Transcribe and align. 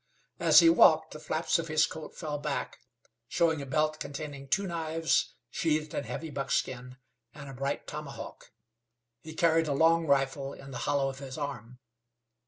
As 0.39 0.61
he 0.61 0.67
walked, 0.67 1.11
the 1.11 1.19
flaps 1.19 1.59
of 1.59 1.67
his 1.67 1.85
coat 1.85 2.17
fell 2.17 2.39
back, 2.39 2.79
showing 3.27 3.61
a 3.61 3.67
belt 3.67 3.99
containing 3.99 4.47
two 4.47 4.65
knives, 4.65 5.35
sheathed 5.51 5.93
in 5.93 6.05
heavy 6.05 6.31
buckskin, 6.31 6.97
and 7.35 7.47
a 7.47 7.53
bright 7.53 7.85
tomahawk. 7.85 8.51
He 9.21 9.35
carried 9.35 9.67
a 9.67 9.73
long 9.73 10.07
rifle 10.07 10.53
in 10.53 10.71
the 10.71 10.79
hollow 10.89 11.07
of 11.09 11.19
his 11.19 11.37
arm. 11.37 11.77